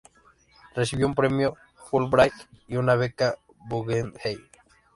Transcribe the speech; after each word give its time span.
Recibió 0.73 1.05
un 1.05 1.13
Premio 1.13 1.57
Fulbright 1.75 2.33
y 2.67 2.75
una 2.77 2.95
Beca 2.95 3.37
Guggenheim. 3.69 4.43